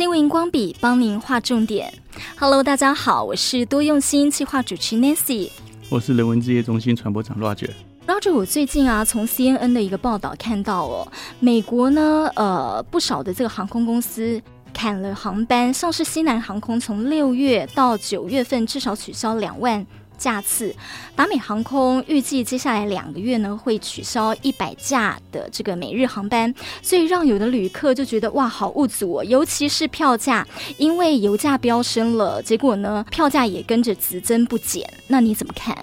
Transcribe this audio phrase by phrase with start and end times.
[0.00, 1.92] 新闻荧光笔帮您画重点。
[2.38, 5.50] Hello，大家好，我是多用心企划主持 Nancy，
[5.90, 7.68] 我是人文之夜中心传播长 Roger。
[8.06, 11.06] Roger，我最近啊，从 CNN 的一个报道看到哦，
[11.38, 14.40] 美国呢，呃，不少的这个航空公司
[14.72, 19.86] 砍了航班，像是西南航空从六月到九月份至少取消两万。
[20.20, 20.72] 架次，
[21.16, 30.46] 达美航空预计接下来两个月呢会取消一百架的这个每日航班，所以让有的旅客就觉得哇，好物足，尤其是票价，
[30.76, 34.86] 因为油价飙升了，结果呢票价也跟着只增不减。
[35.08, 35.76] 那你怎么看？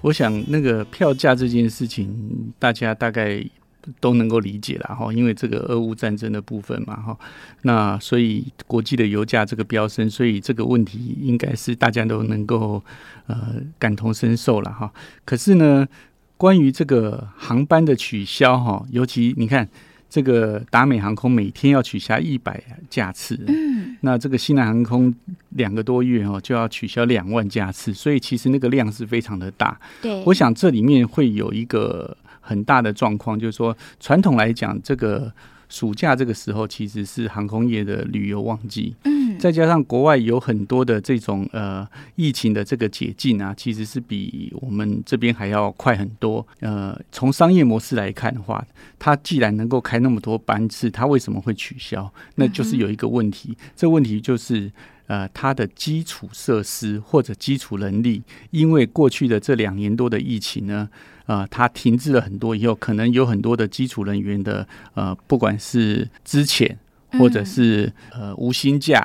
[0.00, 3.44] 我想那个票价这件事情，大家大概。
[3.98, 7.18] 都能够理解了哈，因为这个俄乌战争的部分嘛哈，
[7.62, 12.82] 那所以国际的油价这个飙升，所以这个问题应该是大家都能够
[13.26, 14.92] 呃感同身受了哈。
[15.24, 15.86] 可是呢，
[16.36, 19.68] 关于这个航班的取消哈，尤其你看
[20.08, 25.14] 这个达美航空每天要取消一百架次，嗯，那这个西南航空
[25.50, 29.80] 两个多月哦就要取消两万架次，所以其实那个量是非常的大。
[30.02, 32.16] 对，我想这里面会有一个。
[32.50, 35.32] 很大的状况就是说，传统来讲，这个
[35.68, 38.92] 暑假这个时候其实是航空业的旅游旺季。
[39.04, 46.44] 嗯，再加上国外有很多的这种呃疫情的这个解禁啊，其实是比我们这边还要快很多。
[46.58, 48.66] 呃，从商业模式来看的话，
[48.98, 52.12] 它既然能够开那么多班次，它为什么会取消？
[52.34, 54.72] 那就是有一个问题，这问题就是。
[55.10, 60.88] 呃，它的基础设施或者基础能力，因为过去的这两年多的疫情呢，
[61.30, 66.74] 呃，它停滞了很多，以后可能有很多的基础人员的呃，不管是资遣
[67.18, 68.98] 或者是呃无薪假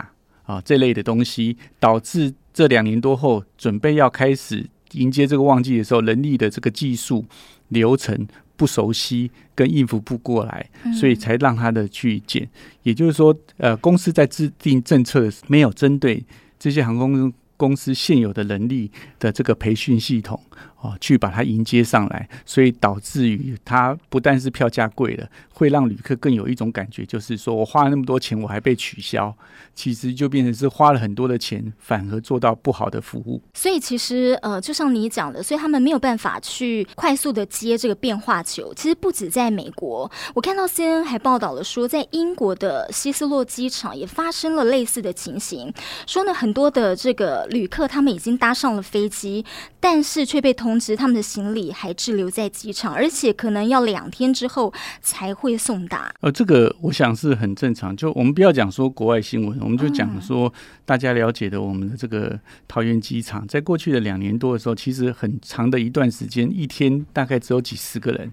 [0.43, 7.23] 啊、呃、这类的东西，导致这两年多后准备要开始迎接这个旺季的时候，人力的这个技术
[7.67, 8.27] 流程。
[8.57, 12.47] 不熟悉跟应付不过来，所以才让他的去减。
[12.83, 16.23] 也就是说，呃，公司在制定政策没有针对
[16.57, 20.39] 这些航空公司现有的能力的这个培训系统。
[20.85, 29.35] 哦，去把它迎接上来，所以导致于它不但是票价贵了，会让旅客更有一种感觉，就是说我花了那么多钱，我还被取消，
[29.73, 33.41] 其实就变成是花了很多的钱，反而做到不好的服务。
[33.55, 38.71] 所以其实呃，就像你讲的，所以他们没有办法去快速的接这个变化球。
[38.75, 45.73] 其实不止在美国，我看到 CNN 还报道了说，在英国的希斯洛机场也发生了类似的情形，
[46.05, 49.43] 说呢很多的这个旅客他们已经搭上了飞机，
[49.79, 50.74] 但是却被通。
[50.75, 56.13] 同时，他们的行李还滞留在机场，而且可能要两天之后才会送达。
[56.19, 57.95] 呃，这个我想是很正常。
[57.95, 60.53] 就我们不要讲说国外新闻，我们就讲说
[60.83, 62.37] 大家了解的我们的这个
[62.67, 68.29] 桃园机场，在过去的两年多的时候，其实很长的一段时间，一天大概只有几十个人。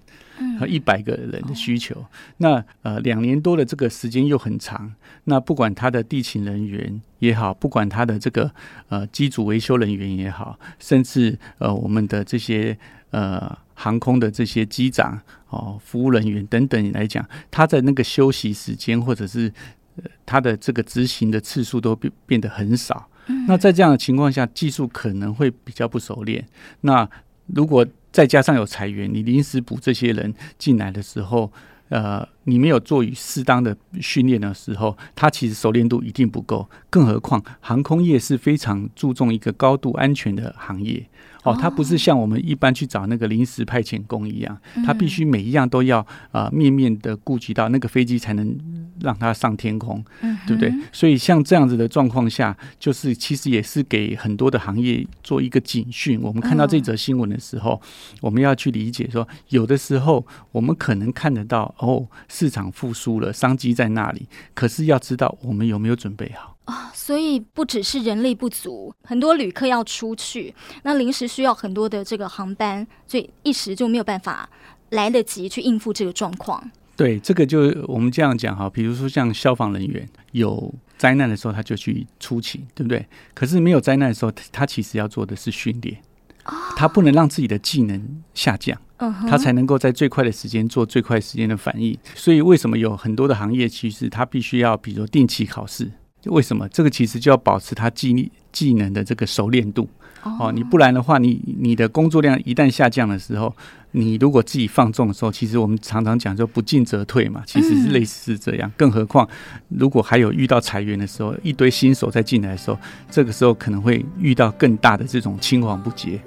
[0.62, 2.06] 和一百个人的需求，嗯、
[2.36, 8.48] 那呃两年多的这个时间又很长，那不管他的地勤人员也好，不管他的这个
[8.88, 12.78] 呃机组维修人员也好，甚至呃我们的这些
[13.10, 19.52] 呃航空的这些机长哦服务人员等等来讲，他在那个休息时间或者是
[19.96, 23.08] 呃他的这个执行的次数都变变得很少。
[23.26, 26.46] 嗯、那在这样的情况下，技术可能会比较不熟练。
[26.82, 27.08] 那
[27.46, 31.50] 如果再加上有裁员，你临时补这些人进来的时候，
[31.88, 36.68] 呃，你没有做与适当的训练的时候，他其实熟练度一定不够。
[36.90, 41.08] 更何况航空业是非常注重一个高度安全的行业。
[41.42, 45.98] 哦，它不是像我们一般去找那个临时派遣工一样，它必须每一样都要
[46.30, 48.56] 啊、呃、面面的顾及到那个飞机才能
[49.00, 50.04] 让它上天空，
[50.46, 50.72] 对不对？
[50.92, 56.20] 所以像这样子的状况下，就是其实也是给很多的行业做一个警讯。
[56.22, 57.80] 我们看到这则新闻的时候，
[58.20, 66.51] 我们要去理解说，有的时候我们可能看得到哦，市场复苏了，商机在那里，可是要知道我们有没有准备好。
[66.64, 70.54] 啊、哦，所以不只是人力不足，很多旅客要出去，
[70.84, 74.48] 那临时需要很多的这个航班，所以一时就没有办法
[74.90, 76.70] 来得及去应付这个状况。
[76.94, 83.04] 对，这个就我们这样讲哈，比如说像消防人员有灾难的时候，他就去出勤，对不对？
[83.34, 86.00] 可是没有灾难的时候，他其实要做的是训练，
[86.44, 91.98] 哦、他不能让自己的技能下降，他才能够在最快的时间做最快时间的反应。
[92.14, 95.90] 所以为什么有很多的行业，其实他必须要，比如说定期考试。
[96.30, 99.88] 为什么这个其实就要保持他技技能的这个熟练度
[100.22, 100.52] 哦？
[100.52, 103.54] 你不然的话，你你的工作量一旦下降的时候，
[103.90, 108.70] 你如果自己放纵的时候，其实我们常常讲说不进则退嘛，其实是类似是这样。
[108.76, 109.28] 更何况
[109.68, 112.78] 如果还有遇到裁员的时候，一堆新手在进来的时候，
[113.10, 116.20] 这个时候可能会遇到更大的这种青黄不接。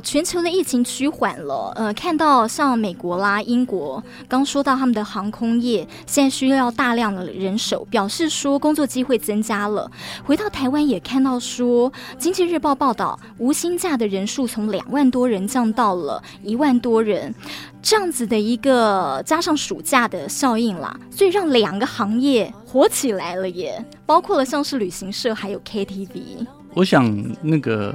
[0.00, 9.90] 全球的疫情趋缓了，呃，看到像美国啦、英国，刚说到他们的航空业现在需要大量的人手，表示说工作机会增加了。
[10.24, 17.34] 回到台湾也看到说，《经济日报》报道，无薪假的人数从两万多人降到了一万多人，
[17.82, 26.46] 这样子的一个加上暑假的效应啦，所以让两个行业火起来了耶，包括了像是旅行社还有 KTV。
[26.74, 27.04] 我想
[27.40, 27.94] 那个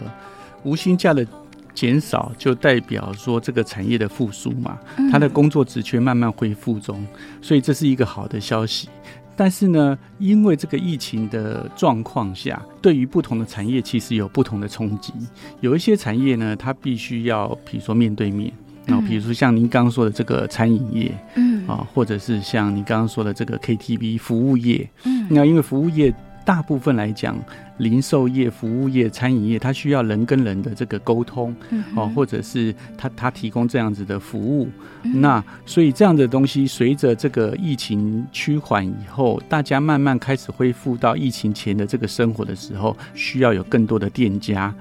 [0.64, 1.26] 无薪假的。
[1.74, 4.78] 减少就代表说这个产业的复苏嘛，
[5.12, 7.06] 它的工作职缺慢慢恢复中，
[7.42, 8.90] 所以这是一个好的消息。
[9.36, 15.14] 但是呢，因为这个疫情的状况下，对于不同的产业其实有不同的冲击。
[15.62, 18.52] 有一些产业呢，它必须要，比如说面对面，
[18.86, 26.14] 然后比如说像您刚刚说的这个餐饮业，嗯啊，或者是像您刚刚说的这个 KTV 服务业，嗯，那因为服务业
[26.44, 27.38] 大部分来讲。
[27.80, 31.56] 零售业、服务业、餐饮业，它需要人跟人的这个沟通，
[31.96, 34.70] 哦，或者是他他提供这样子的服务，
[35.16, 44.74] 那所以这样的东西，随着这个疫情趋缓以后，大家慢慢开始恢复到疫情前的这个生活的时候，需要有更多的店家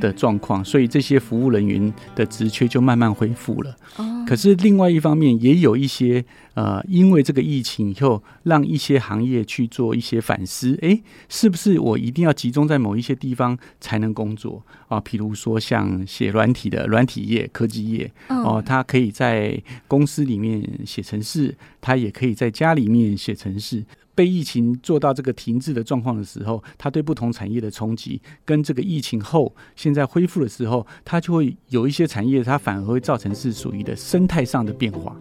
[0.00, 3.74] 的状况，所以这些服务人员的职缺就慢慢恢复了。
[4.26, 6.24] 可是另外一方面，也有一些
[6.54, 15.00] 呃，因为这个疫情以后，让一些行业去做一些反思，哎，是不是我一定要集中在某一些地方才能工作啊？
[15.02, 23.84] 譬如说像写软体的软体业、科技业哦，他可以在公司里面写程式，他也可以在家里面写程式。
[24.12, 35.16] 被疫情做到这个停滞的状况的时候，它对不同产业的冲击，跟这个疫情后现在恢复的时候，它就会有一些产业，它反而会造成是属于的生态上的变化。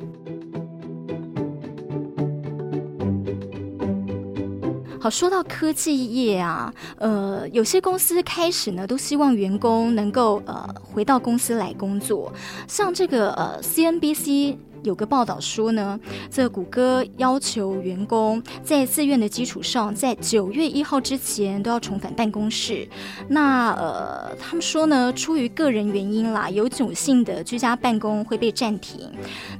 [5.01, 12.31] 好，说到科技业啊，呃，有些公司开始呢，都希望员工能够呃回到公司来工作，
[12.67, 14.57] 像这个呃 CNBC。
[14.83, 15.99] 有个报道说呢，
[16.31, 22.89] 这谷歌要求员工在自愿的基础上，在九月一号之前都要重返办公室。
[23.27, 29.07] 那呃，他们说呢，出于个人原因啦，有九性的居家办公会被暂停。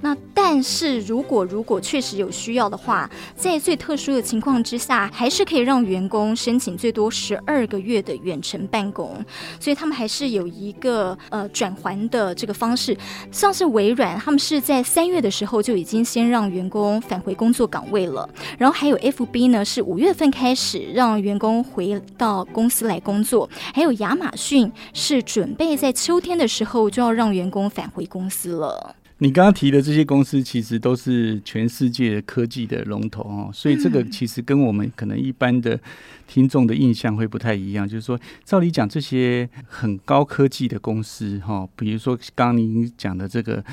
[0.02, 0.18] 那
[0.54, 9.24] 但是如果如果确实有需要的话，在最特殊的情况之下，还是可以让员工申请最多十二个月的远程办公。
[9.60, 12.98] 所以他们还是有一个呃转还的这个方式，
[13.32, 15.08] 像是微软，他们是在三。
[15.12, 28.96] 月的时候就已经先让员工返回工作岗位了，然后还有 FB 呢，是五月份开始让员工回到公司来工作，还有亚马逊是准备在秋天的时候就要让员工返回公司了。
[29.24, 35.80] 你刚刚提的这些公司，其实都是全世界科技的龙头哦，所以这个其实跟我们可能一般的
[36.26, 37.88] 听众的印象会不太一样。
[37.88, 43.64] 就是说，照理讲，这些很高科技的公司哈，比如说刚刚您讲的这个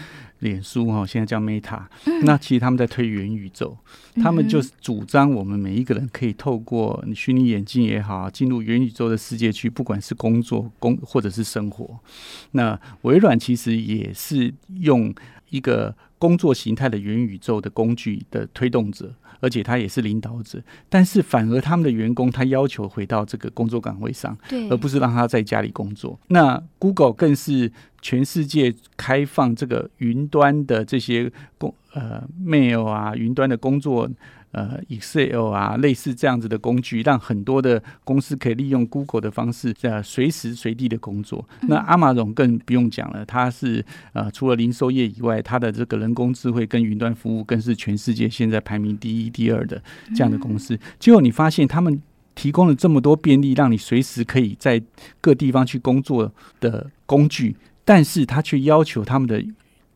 [0.41, 1.81] 脸书哈，现在叫 Meta，
[2.25, 3.75] 那其实他们在推元宇宙，
[4.17, 11.99] 他们就是主张我们每一个人可以透过虚拟眼镜也好，进入元宇宙的世界去，不管是工作、工或者是生活。
[12.51, 15.15] 那微软其实也是用。
[15.51, 26.19] 一个工作形态的元宇宙的工具的推动者，而且他也是领导者，但是反而他们的员工他要求回到这个工作岗位上，对，而不是让他在家里工作。
[26.29, 27.71] 那 Google 更是
[28.03, 34.09] 全世界开放这个云端的这些工呃 mail 啊，云端的工作。
[34.51, 41.47] 呃，Excel 啊，类似这样子的工具，让很多的公司可以利用 Google 的方式，呃，随时随地的工作。
[41.69, 49.83] 那 Amazon 更不用讲了，它是呃，除了零售业以外，它的这个人工智慧跟云端服务更是全世界现在排名第一、第二的
[50.15, 50.79] 这样的公司。
[50.99, 52.01] 结果你发现，他们
[52.35, 54.81] 提供了这么多便利，让你随时可以在
[55.21, 59.45] 各地方去工作的工具，但是他却要求他们的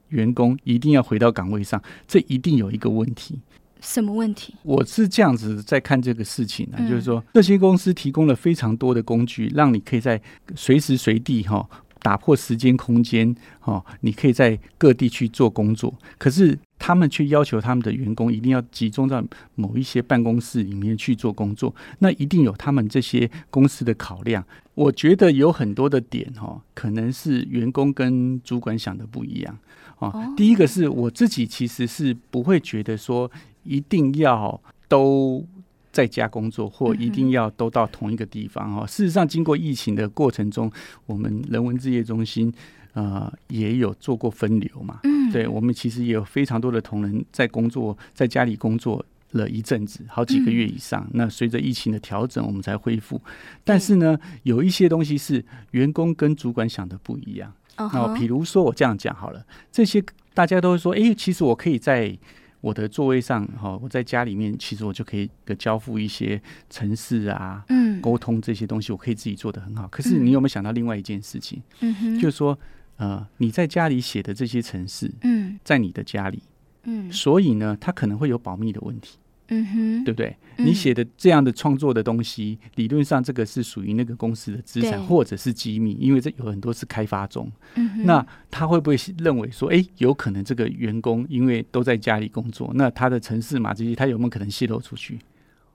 [0.09, 3.39] 员工一定要回到岗位上，这一定有一个问题。
[3.83, 4.55] 什么问题？
[4.63, 10.23] 我是这样子在看这个事情呢，就是说这些公司提供了非常多的工具，让你可以在
[10.55, 11.69] 随时随地哈
[12.01, 15.93] 打破时间空间哈，你可以在各地去做工作。
[16.17, 19.23] 可是他们却要求他们的员工一定要集中在
[19.57, 24.45] 某一些办公室里面去做工作，那一定有他们这些公司的考量。
[24.75, 29.59] 我觉得有很多的点哈，可能是员工跟主管想的不一样
[29.99, 30.13] 啊。
[30.37, 33.29] 第一个是我自己其实是不会觉得说。
[33.63, 35.45] 一定要都
[35.91, 38.87] 在家工作，或一定要都到同一个地方哈。
[38.87, 40.71] 事实上，经过疫情的过程中，
[41.07, 42.53] 我们人文置业中心
[42.95, 45.01] 呃也有做过分流嘛。
[45.05, 51.07] 嗯，对，我们其实也有非常多的同仁在工作，在家里工作了一阵子，好几个月以上。
[51.13, 53.21] 那随着疫情的调整，我们才恢复。
[53.65, 57.53] 但是呢，有一些东西是员工跟主管想的不一样。
[57.77, 57.91] Uh.
[57.93, 60.03] 那比如说我这样讲好了，这些
[60.35, 62.15] 大家都会说，哎、欸，其实我可以在
[62.63, 65.29] 我的座位上，哈，我在家里面，其实我就可以
[65.59, 66.41] 交付一些
[66.71, 69.87] 城市啊，嗯，沟通这些东西，我可以自己做得很好。
[69.89, 71.61] 可是你有没有想到另外一件事情？
[71.81, 72.59] 嗯哼，就是说，
[72.97, 76.41] 呃，你在家里写的这些城市，嗯，在你的家里，
[76.85, 79.19] 嗯，所以呢，它可能会有保密的问题。
[79.53, 80.35] 嗯哼，对不对？
[80.57, 87.51] 嗯、你写的这样的创作的东西，理论上这个是属于那个公司的资产，或者是机密，因为这有很多是开发中。
[87.75, 95.19] 嗯哼，那他会不会认为说，哎，有可能这个员工因为都在家里工作，那他的城市码这些，他有没有可能泄露出去？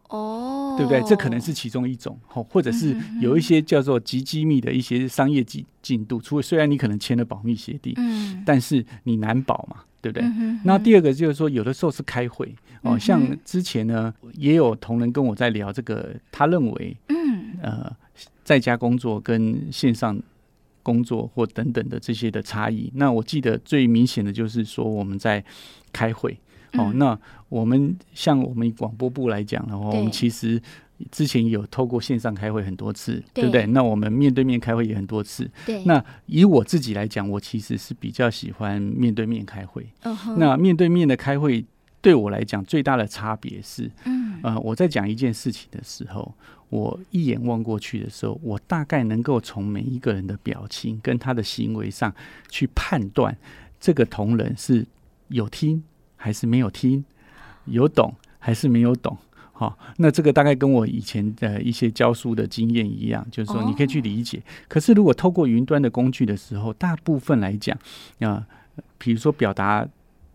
[0.09, 1.01] 哦，对不对？
[1.07, 9.77] 这可能是其中一种，或者是有一些叫做极机密的一些商业进进度，除了虽然你可能签了保密协定，嗯，但是你难保嘛。
[9.99, 10.29] 对不对？
[10.63, 17.91] 那第二个就是说，有的时候是开会哦，像之前呢，也有同仁跟我在聊这个，他认为，嗯，呃，
[18.43, 20.17] 在家工作跟线上
[20.87, 22.89] 工作或等等的这些的差异。
[22.95, 25.43] 那我记得最明显的就是说，我们在
[25.91, 26.39] 开会
[26.73, 30.61] 哦，那我们像我们广播部来讲的话，我们其实。
[31.11, 33.67] 之前有透过线上开会很多次，对，对不对？
[33.67, 35.47] 那我们面对面开会也很多次。
[35.63, 35.83] 对。
[35.85, 39.85] 那以我自己来讲，我其实是比较喜欢面对面开会。
[40.01, 40.35] Uh huh.
[40.37, 41.63] 那面对面的开会
[42.01, 46.33] 对我来讲最大的差别是，嗯，呃，我在讲一件事情的时候，
[46.69, 52.13] 我一眼望过去的时候，我大概能够从每一个人的表情跟他的行为上
[52.49, 53.35] 去判断
[53.79, 54.85] 这个同仁是
[55.29, 55.83] 有听
[56.15, 57.03] 还是没有听，
[57.65, 59.17] 有懂还是没有懂。
[59.51, 64.39] 好，那这个大概跟我以前的一些教书的经验一样，就是说你可以去理解。
[64.67, 67.75] 可是如果透过云端的工具的时候，大部分来讲
[68.19, 68.45] 啊，
[68.99, 69.87] 比如说表达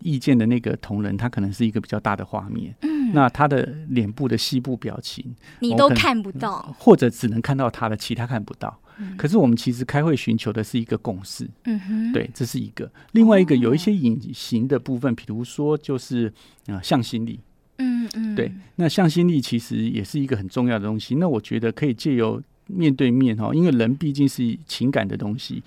[0.03, 5.25] 意见的那个同仁，他可能是一个比较大的画面，嗯，那他的脸部的细部表情
[5.61, 8.79] 你都看不到，或者只能看到他的，其他看不到。
[9.17, 12.89] 可是我们其实开会寻求的是一个共识，嗯哼，对，这是一个。
[13.13, 16.33] 另外一个有一些隐形的部分，比如说就是
[16.67, 17.41] 啊，向心力。
[17.79, 21.17] 嗯嗯，对，那向心力其实也是一个很重要的东西。
[21.17, 25.63] 那我觉得可以借由面对面哈，因为人毕竟是情感的东西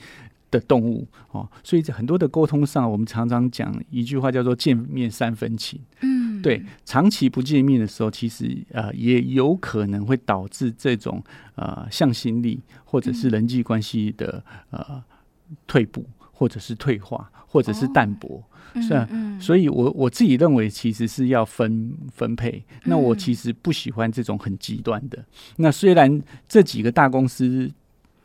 [0.57, 5.79] 的动物哦，所以在很多的沟通上，我们常常讲一句话叫做“见面三分情”。
[6.01, 11.23] 嗯，对，长期不见面的时候，其实呃也有可能会导致这种
[11.55, 15.03] 呃向心力或者是人际关系的呃
[15.67, 18.37] 退步，或者是退化，或者是淡薄。
[18.37, 18.43] 哦
[18.81, 19.07] 是啊，
[19.39, 22.61] 所以我我自己认为其实是要分分配。
[22.83, 25.23] 那我其实不喜欢这种很极端的。
[25.55, 27.71] 那虽然这几个大公司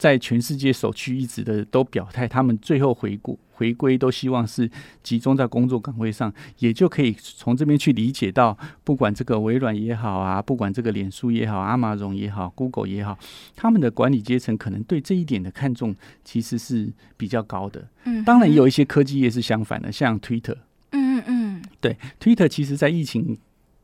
[0.01, 3.39] 在全世界首屈一指的都表态，他们最后回顾。
[3.53, 4.71] 回归都希望是
[5.03, 13.19] 集中在工作岗位上，也就可以从这边去理解到，不管这个微软也好啊，不管这个脸书也好，阿玛荣也好，Google 也好，
[13.55, 17.87] 他们的管理阶层可能对这一点的看重其实是比较高的。
[18.05, 20.57] 嗯，当然也有一些科技业是相反的，像 Twitter。
[20.93, 23.37] 嗯嗯嗯，对，Twitter 其实在疫情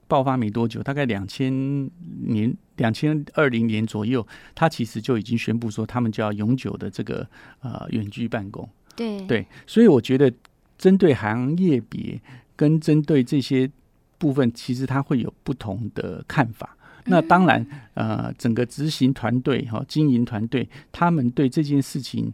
[0.09, 1.91] 爆发没多久，大概两千
[2.27, 7.27] 年、两千二零年左右，他其实就已经宣布说，他们就要永久的这个
[7.61, 8.69] 呃远距办公。
[8.95, 10.33] 对对，所以我觉得
[10.79, 12.21] 针对行业别
[12.55, 13.71] 跟针对这些
[14.19, 16.77] 部分，其实他会有不同的看法。
[17.09, 22.33] 那当然，呃，整个执行团队哈、经营团队，他们对这件事情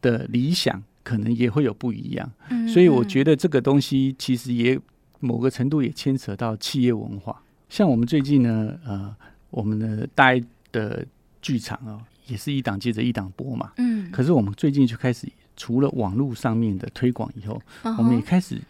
[0.00, 2.32] 的理想可能也会有不一样。
[2.72, 4.80] 所以我觉得这个东西其实也
[5.20, 7.42] 某个程度也牵扯到企业文化。
[7.68, 9.14] 像我们最近呢，呃，
[9.50, 10.40] 我们的大爱
[10.72, 11.06] 的
[11.40, 13.72] 剧场哦，也是一档接着一档播嘛。
[13.78, 14.10] 嗯。
[14.10, 15.26] 可是我们最近就开始。
[15.56, 17.96] 除了网络上面的推广以后，uh.
[17.96, 18.60] 我们也开始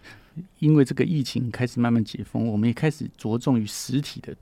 [0.59, 4.37] 因为这个疫情开始慢慢解封，我们也开始着重于实体的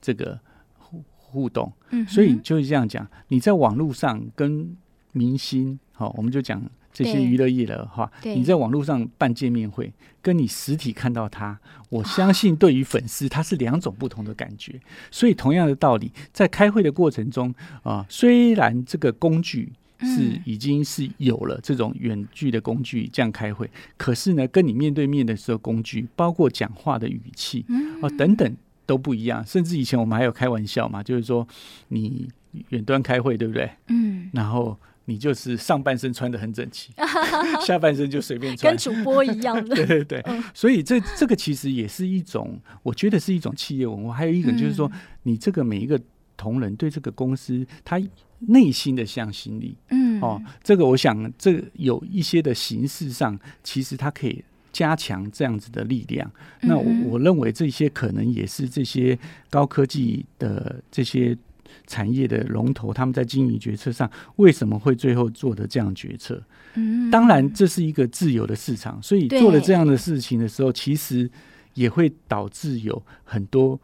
[0.00, 0.38] 这个
[0.78, 1.72] 互互动。
[1.90, 4.76] 嗯、所以就是这样讲，你在网络上跟
[5.10, 14.80] 明星，好，我们就讲这些娱乐业的话，对你在网络上办见面会，跟你实体看到他，我相信对于粉丝他是两种不同的感觉。
[15.10, 19.72] 所以同样的道理，在开会的过程中啊，虽然这个工具。
[20.02, 27.66] 是已经是有了这种远距的工具这样开会，可是呢，跟你面对面的时候，工具包括讲话的语气
[28.00, 28.56] 啊等等
[28.86, 29.44] 都不一样。
[29.46, 31.46] 甚至以前我们还有开玩笑嘛，就是说
[31.88, 32.30] 你
[32.70, 33.70] 远端开会，对不对？
[33.88, 34.74] 嗯，然后
[35.10, 36.92] 你就是上半身穿的很整齐，
[37.66, 39.74] 下半身就随便穿，跟主播一样的。
[39.84, 40.24] 对对对，
[40.54, 44.14] 所以这这个其实也是一种，我觉得是一种企业文化。
[44.14, 44.90] 还有一个就是说，
[45.24, 46.00] 你这个每一个
[46.36, 48.00] 同仁对这个公司，他。
[48.48, 56.26] 内心的向心力，嗯，哦，这个我想，这个有一些的形式上，其实它可以加强这样子的力量。
[56.62, 59.18] 嗯、那我我认为这些可能也是这些
[59.50, 61.36] 高科技的这些
[61.86, 66.42] 产业的龙头，他们在经营决策上为什么会最后做的这样决策？
[66.74, 71.30] 嗯，当然这是一个自由的市场，所以做了这样的事情的时候，其实
[71.74, 73.80] 也会导致有很多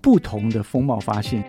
[0.00, 1.46] 不同的风貌发现。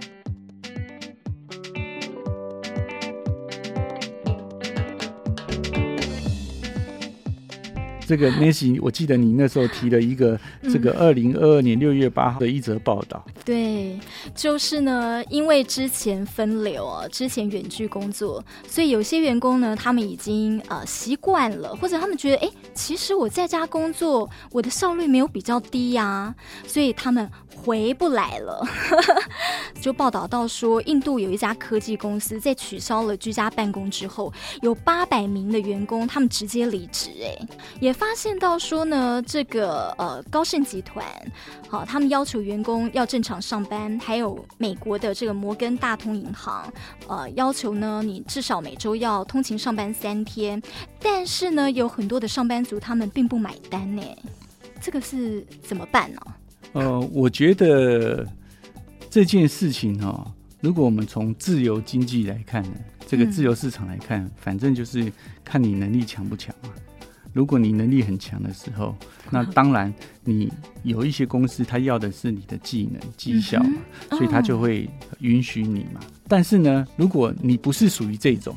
[8.07, 13.21] 这个 Nancy，我记得你那时候提了一个这个二零二二年六月八号的一则报道。
[13.25, 13.99] 嗯，对，
[14.33, 26.33] 就是呢，因为之前分流啊，之前远距工作，所以有些员工呢，他们已经呃习惯了，或者他们觉得，哎，其实我在家工作，我的效率没有比较低呀，
[26.65, 27.29] 所以他们
[27.61, 28.65] 回不来了。
[29.81, 37.47] 就报道到说，印度有一家科技公司在取消了居家办公之后，有八百名的员工他们直接离职，哎，
[37.81, 37.97] 也。
[37.97, 41.03] 发现到说呢，这个呃高盛集团，
[41.67, 46.71] 好，他们要求员工要正常上班，还有美国的这个摩根大通银行，
[47.07, 50.61] 呃，要求呢你至少每周要通勤上班三天，
[51.01, 54.03] 但是呢，有很多的上班族他们并不买单呢，
[54.79, 56.21] 这个是怎么办呢？
[56.77, 58.23] 呃，我觉得
[59.09, 60.31] 这件事情哦，
[60.61, 62.75] 如果我们从自由经济来看呢，
[63.07, 65.11] 这个自由市场来看，嗯、反正就是
[65.43, 66.69] 看你能力强不强嘛。
[67.33, 68.95] 如果你能力很强的时候，
[69.31, 69.91] 那当然
[70.23, 70.53] 你
[70.83, 73.73] 有一些公司，他要的是你的技能绩效嘛，
[74.11, 74.87] 所以他就会
[75.19, 75.99] 允许你嘛。
[76.27, 78.55] 但是呢，如果你不是属于这种，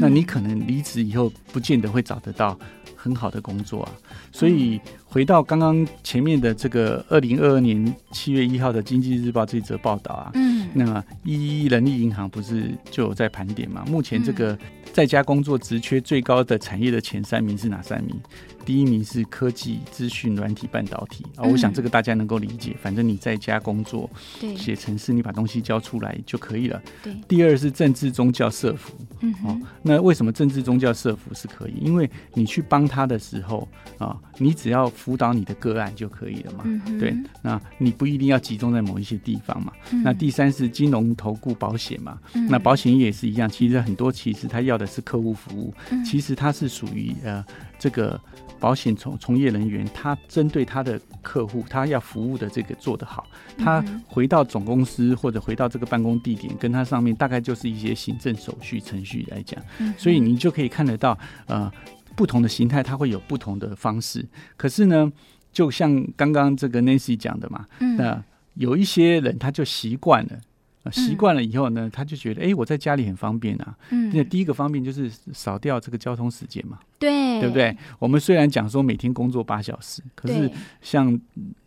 [0.00, 2.58] 那你可能离职以后不见得会找得到
[3.02, 3.90] 很好的工作啊。
[4.30, 13.84] 所以回到刚刚前面的这个二零二二年七月一号的《经济日报》这则报道啊，嗯，那一一人力银行不是就有在盘点嘛？
[13.88, 14.56] 目前这个。
[14.92, 18.14] 在家工作职缺最高的产业的前三名是哪三名？
[18.64, 22.76] 第一名是科技、资讯、软体、半导体啊，我想这个大家能够理解。
[22.80, 24.08] 反正你在家工作，
[24.56, 26.80] 写程式，你把东西交出来就可以了。
[27.02, 27.12] 对。
[27.26, 28.94] 第二是政治、宗教、社福。
[29.18, 29.34] 嗯。
[29.44, 31.72] 哦，那为什么政治、宗教、社福是可以？
[31.80, 33.66] 因为你去帮他的时候
[33.98, 36.62] 啊，你只要辅导你的个案就可以了嘛。
[36.64, 36.98] 嗯。
[37.00, 37.12] 对。
[37.42, 39.72] 那你不一定要集中在某一些地方嘛。
[40.04, 42.16] 那第三是金融、投顾、保险嘛。
[42.34, 47.44] 嗯那保险业也是一样，其实很多其实他要的是客户服务，其实他是属于呃
[47.78, 48.20] 这个。
[48.62, 53.26] 保险从从业人员，他针对他的客户，他要服务的这个做得好，
[53.58, 59.60] 他回到总公司或者回到这个办公地点，跟他上面大概就是一些行政手续程序来讲，
[59.98, 61.18] 所以你就可以看得到，
[61.48, 61.68] 呃，
[62.14, 64.24] 不同的形态它会有不同的方式。
[64.56, 65.12] 可是呢，
[65.52, 67.66] 就像刚刚这个 Nancy 讲的嘛，
[67.98, 68.22] 那
[68.54, 70.38] 有一些人他就习惯了。
[70.90, 73.76] 习惯了以后呢，他就觉得，哎、欸，我在家里很方便啊。
[73.90, 76.80] 嗯，那第一个方便就是少掉这个交通时间嘛。
[76.98, 77.76] 对，对不对？
[78.00, 81.20] 我们虽然讲说每天工作八小时，可是像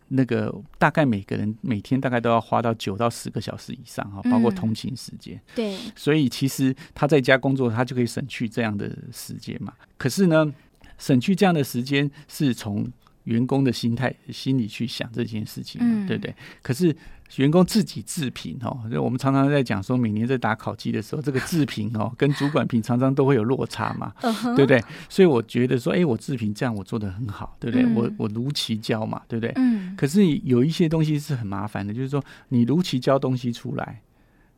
[0.08, 5.40] 那个大概每个人每天大概都要花到九到十个小时以上哈，包括通勤时间。
[5.54, 9.72] 对，所以其实他在家工作，他就可以省去这样的时间嘛。
[9.96, 10.52] 可是呢，
[10.98, 12.86] 省去这样的时间是从
[13.24, 16.34] 员工的心态心里去想这件事情，嗯，对不对？
[16.60, 16.94] 可是。
[17.36, 24.12] 员工自己自评哦，就我们常常在讲说，每年在打考绩的时候，这个自评哦，跟主管评常常都会有落差嘛，
[24.54, 24.82] 对不对？
[25.08, 27.86] 所以我觉得说，哎，我自评这样我做的很好，对不对？
[27.94, 29.52] 我我如期交嘛，对不对？
[29.56, 29.94] 嗯。
[29.96, 34.02] 可是有一些东西是很麻烦的，就是说你如期交东西出来，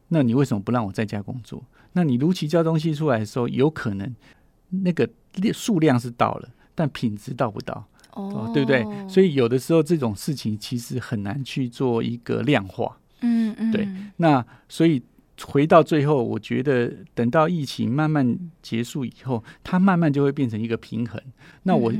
[0.08, 1.64] 那你为什么不让我在家工作？
[1.92, 4.14] 那你如期交东西出来的时候，有可能
[4.68, 5.08] 那个
[5.52, 7.86] 数量是到了，但品质到不到。
[8.12, 8.84] 哦，对不对？
[9.08, 12.96] 所以有的时候这种事情其实很难去做一个量化。
[13.20, 13.88] 嗯嗯，对。
[14.16, 15.02] 那所以
[15.44, 21.20] 回到最后，我觉得等到疫情慢慢结束以后，它慢慢就会变成一个平衡。
[21.62, 21.92] 那我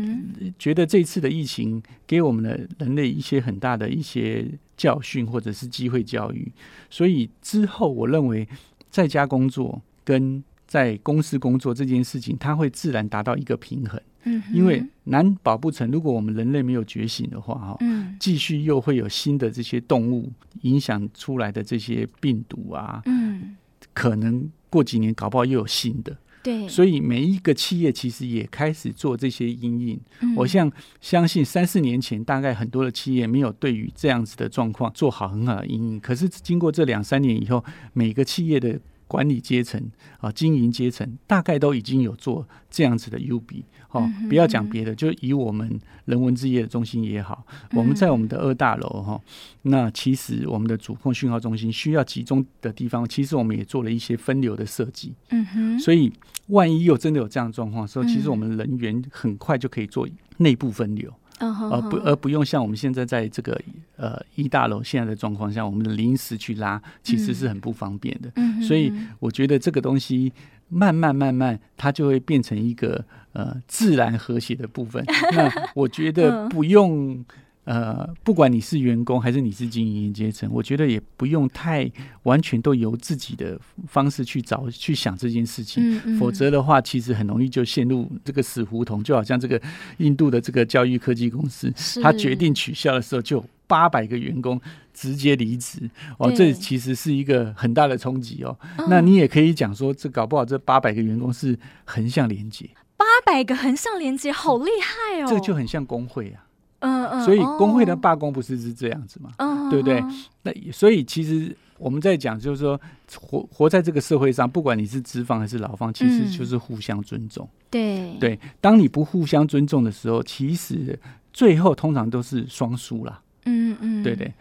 [0.59, 6.51] 觉得这次的疫情给我们的人类一些很大的一些教训或者是机会教育。
[6.91, 8.49] 所以之后我认为
[8.91, 14.01] 在家工作跟在公司工作这件事情，它会自然达到一个平衡。
[14.25, 20.31] 嗯，因为难保不成，如果我们人类没有觉醒的话，哈，嗯，继续又会有新的这些动物
[20.63, 23.57] 影响出来的这些病毒啊，嗯，
[23.95, 30.01] 可能过几年搞不好又有新的，对，所以每一个企业其实也开始做这些阴影。
[30.37, 39.83] 我像相信三四年前，大概很多的企业没有对于这样子的状况做好很好的阴影，可是经过这两三年以后，每个企业的管理阶层
[40.21, 43.65] 啊，经营阶层大概都已经有做这样子的优比。
[43.91, 49.19] 哦，不要讲别的，就以我们人文置业的中心也好，我们在我们的二大楼哈，
[49.63, 55.15] 那其实我们的主控讯号中心需要集中的地方，其实我们也做了一些分流的设计。
[55.31, 56.13] 嗯哼，所以
[56.49, 63.61] 万一又真的有这样状况的时候，其实我们人员很快就可以做内部分流，而不而不用像我们现在在这个
[63.97, 68.31] 呃一大楼现在的状况下，我们的临时去拉其实是很不方便的。
[68.37, 70.33] 嗯，所以我觉得这个东西
[70.69, 75.05] 慢慢慢慢，它就会变成一个呃自然和谐的部分。
[75.33, 77.25] 那我觉得不用。
[77.69, 81.87] 呃，不管你是员工还是你是经营阶层，我觉得也不用太
[82.23, 89.05] 完全都由自己的方式去找去想这件事情，嗯嗯、否则的话，其实很容易就陷入这个死胡同。
[89.05, 89.61] 就好像这个
[89.99, 91.71] 印度的这个教育科技公司，
[92.03, 94.59] 他决定取消的时候，就八百个员工
[94.95, 98.59] 直接离职哦，这其实是一个很大的冲击哦。
[98.79, 101.55] 嗯、那你也可以讲说，这搞不好这八百个员工是
[101.85, 105.27] 横向连接，八百个横向连接，好厉害哦！
[105.29, 106.48] 这个就很像工会啊。
[106.81, 109.31] 嗯嗯，所以工会的罢工不是是这样子嘛？
[109.39, 110.03] 嗯，对不对？
[110.43, 112.81] 那所以其实我们在讲，就是说
[113.17, 117.49] 活活在这个社会上，不管你是资方还是劳方，其实就是互相尊重。
[117.71, 120.99] 对对，当你不互相尊重的时候，其实
[121.33, 123.21] 最后通常都是双输啦。
[123.45, 124.33] 嗯嗯，对对。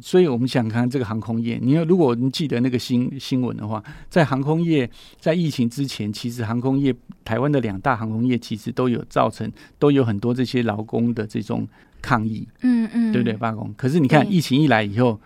[0.00, 1.58] 所以，我们想看这个航空业。
[1.60, 11.66] 你要如果你记得那个新新闻的话，在航空业在疫情之前，其实航空业台湾的两大航空业其实都有造成都有很多这些劳工的这种
[12.02, 13.32] 抗议，嗯嗯，对不对？
[13.34, 13.72] 罢工。
[13.76, 15.18] 可是你看疫情一来以后，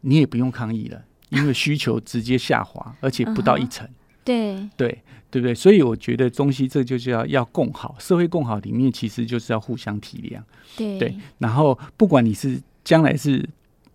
[0.00, 3.86] 你也不用抗议了，因为需求直接下滑，而且不到一成。
[4.24, 4.98] 对对
[5.30, 5.54] 对不对？
[5.54, 10.40] 所以我觉得中西这就是要要共好，社会共好里面其实就是要互相体谅。
[10.76, 13.46] 对对，然后不管你是将来是。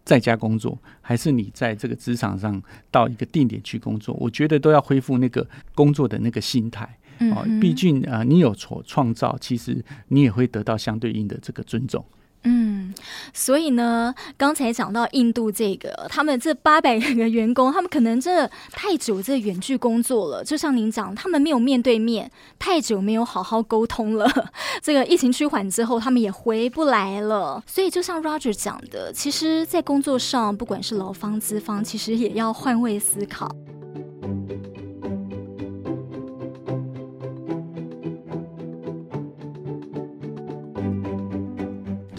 [0.09, 6.97] 在家工作，还是你在这个职场上到一个定点去工作，我觉得都要恢复那个工作的那个心态。
[7.19, 12.03] 嗯、哦，毕竟啊、呃，你有所创造，其实你也会得到相对应的这个尊重。
[12.43, 12.93] 嗯，
[13.33, 24.25] 所以呢，刚才讲到印度这个，他们这八百个员工，他们可能真的太久这远距工作了，就像您讲，他们没有面对面，太久没有好好沟通了。
[24.81, 27.61] 这个疫情趋缓之后，他们也回不来了。
[27.67, 33.53] 所以就像 Roger 讲的，其实，在工作上，不管是劳方资方，其实也要换位思考。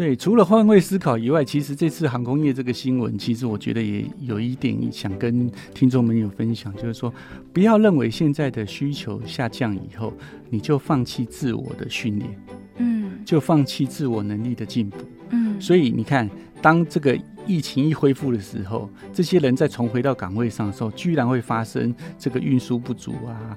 [0.01, 7.13] 对，除了换位思考以外，其实这次航空业这个新闻，其实我觉得也有一点想跟听众们有分享，就是说，
[7.53, 10.11] 不要认为现在的需求下降以后，
[10.49, 12.31] 你就放弃自我的训练，
[12.79, 14.97] 嗯，就放弃自我能力的进步，
[15.33, 15.61] 嗯。
[15.61, 16.27] 所以你看，
[16.63, 17.15] 当这个
[17.47, 23.55] 疫情一恢复的时候，这些人再重回到岗位上的时候，居然会发生这个运输不足啊，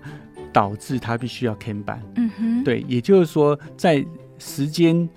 [0.51, 4.05] 导致他必须要看班，嗯哼，对，也就是说，在
[4.37, 5.07] 时间。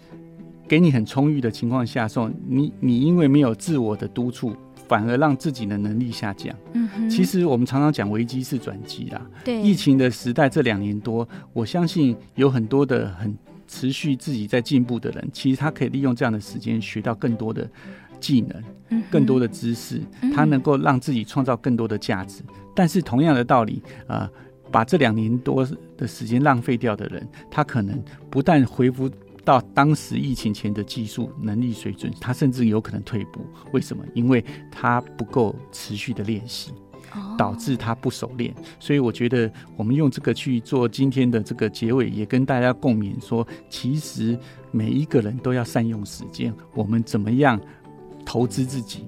[0.68, 4.54] 给你很充裕的情况下，说你你因为没有自我的督促，
[4.88, 6.54] 反而让自己的能力下降。
[6.72, 9.20] 嗯哼，其实我们常常讲危机是转机啦。
[9.44, 13.36] 对，疫情的时代这两年多，我相信有很多的很
[13.68, 17.68] 持续自己在进步的人，其实他可以利用这样的时间学到更多的
[18.18, 20.00] 技能，嗯，更多的知识，
[20.34, 22.42] 他能够让自己创造更多的价值。
[22.74, 24.30] 但是同样的道理啊，呃，
[24.70, 29.08] 把这两年多的时间浪费掉的人，他可能不但恢复。
[29.46, 33.46] 到当时疫情前的技术能力水准，他甚至有可能退步。
[33.72, 34.04] 为什么？
[34.12, 36.72] 因为他不够持续的练习，
[37.38, 38.52] 导致他不熟练。
[38.80, 44.36] 所以我觉得我们用这个去做今天的这个结尾，也跟大家共勉说：其实
[44.72, 46.52] 每一个人都要善用时间。
[46.74, 47.60] 我们怎么样
[48.24, 49.06] 投资自己，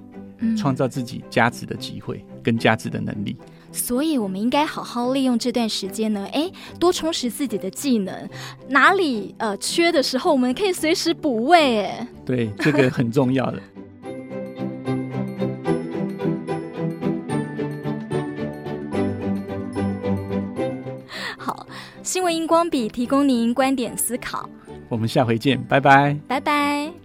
[0.57, 3.35] 创造自己价值的机会跟价值的能力？
[3.71, 8.29] 所以，我们应该好好利用这段时间呢，哎，多充实自己的技能，
[8.67, 11.85] 哪里呃缺的时候，我们可以随时补位。
[11.85, 13.61] 哎，对，这个很重要的。
[21.37, 21.65] 好，
[22.03, 24.49] 新闻荧光笔提供您观点思考。
[24.89, 26.98] 我们下回见，拜拜，拜拜。